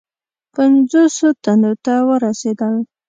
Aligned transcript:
پنجوسو 0.53 1.27
تنو 1.43 1.71
ته 1.85 1.93
ورسېدل. 2.07 2.73